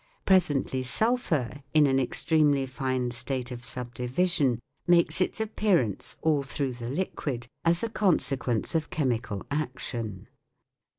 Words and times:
Presently 0.25 0.81
sulphur 0.81 1.61
in 1.75 1.85
an 1.85 1.99
extremely 1.99 2.65
fine 2.65 3.11
state 3.11 3.51
of 3.51 3.63
subdivision 3.63 4.57
makes 4.87 5.21
its 5.21 5.39
appearance 5.39 6.15
all 6.23 6.41
through 6.41 6.73
the 6.73 6.89
liquid 6.89 7.45
as 7.63 7.83
a 7.83 7.87
consequence 7.89 8.73
of 8.73 8.89
chemical 8.89 9.45
action. 9.51 10.27